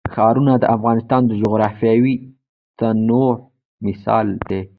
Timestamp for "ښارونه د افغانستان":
0.13-1.21